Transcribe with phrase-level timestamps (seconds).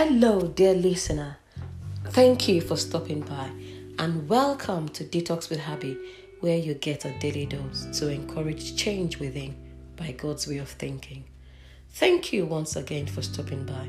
[0.00, 1.38] Hello, dear listener.
[2.10, 3.50] Thank you for stopping by
[3.98, 5.98] and welcome to Detox with Happy,
[6.38, 9.56] where you get a daily dose to encourage change within
[9.96, 11.24] by God's way of thinking.
[11.90, 13.88] Thank you once again for stopping by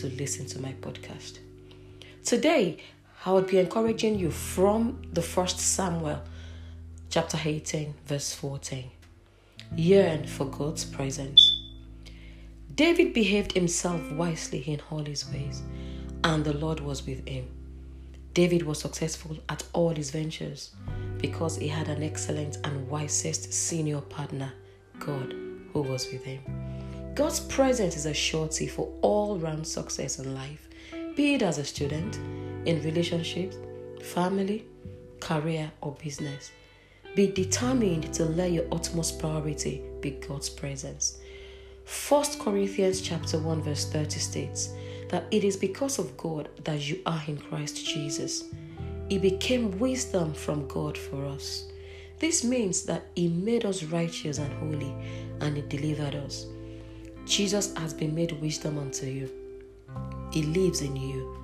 [0.00, 1.38] to listen to my podcast.
[2.24, 2.78] Today,
[3.24, 6.20] I will be encouraging you from the first Samuel
[7.10, 8.90] chapter 18, verse 14.
[9.76, 11.53] Yearn for God's presence.
[12.74, 15.62] David behaved himself wisely in all his ways,
[16.24, 17.46] and the Lord was with him.
[18.32, 20.70] David was successful at all his ventures
[21.18, 24.52] because he had an excellent and wisest senior partner,
[24.98, 25.32] God,
[25.72, 26.40] who was with him.
[27.14, 30.68] God's presence is a surety for all round success in life,
[31.14, 32.16] be it as a student,
[32.66, 33.56] in relationships,
[34.02, 34.66] family,
[35.20, 36.50] career, or business.
[37.14, 41.18] Be determined to let your utmost priority be God's presence.
[41.86, 44.70] 1 Corinthians chapter 1 verse 30 states
[45.10, 48.44] that it is because of God that you are in Christ Jesus.
[49.08, 51.68] He became wisdom from God for us.
[52.18, 54.94] This means that he made us righteous and holy
[55.40, 56.46] and he delivered us.
[57.26, 59.30] Jesus has been made wisdom unto you.
[60.32, 61.36] He lives in you.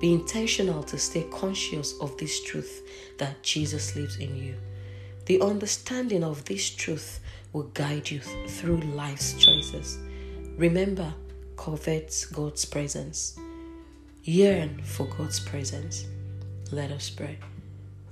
[0.00, 2.82] Be intentional to stay conscious of this truth
[3.18, 4.54] that Jesus lives in you.
[5.26, 7.20] The understanding of this truth
[7.52, 9.98] will guide you through life's choices.
[10.56, 11.14] Remember,
[11.56, 13.38] covet God's presence.
[14.24, 16.06] Yearn for God's presence.
[16.72, 17.38] Let us pray.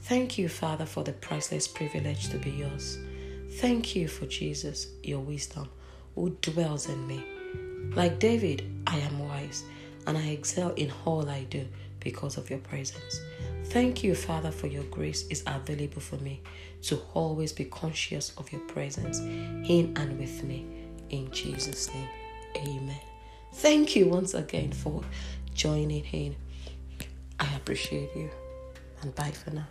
[0.03, 2.99] Thank you, Father, for the priceless privilege to be yours.
[3.55, 5.69] Thank you for Jesus, your wisdom,
[6.15, 7.25] who dwells in me.
[7.97, 9.65] Like David, I am wise,
[10.07, 11.67] and I excel in all I do
[12.01, 13.21] because of your presence.
[13.67, 16.41] Thank you, Father, for your grace is available for me
[16.83, 20.67] to always be conscious of your presence in and with me.
[21.11, 22.09] In Jesus' name,
[22.57, 23.01] amen.
[23.55, 25.03] Thank you once again for
[25.55, 26.37] joining in.
[27.39, 28.31] I appreciate you,
[29.03, 29.67] and bye for now.